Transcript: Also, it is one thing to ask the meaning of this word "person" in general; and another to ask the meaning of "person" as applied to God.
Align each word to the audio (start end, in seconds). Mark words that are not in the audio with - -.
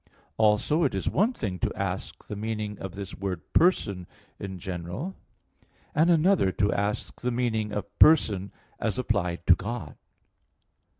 Also, 0.37 0.83
it 0.83 0.95
is 0.95 1.07
one 1.07 1.31
thing 1.31 1.59
to 1.59 1.71
ask 1.75 2.25
the 2.25 2.35
meaning 2.35 2.79
of 2.79 2.95
this 2.95 3.13
word 3.13 3.43
"person" 3.53 4.07
in 4.39 4.57
general; 4.57 5.13
and 5.93 6.09
another 6.09 6.51
to 6.51 6.73
ask 6.73 7.21
the 7.21 7.29
meaning 7.29 7.71
of 7.71 7.85
"person" 7.99 8.51
as 8.79 8.97
applied 8.97 9.45
to 9.45 9.53
God. 9.53 9.95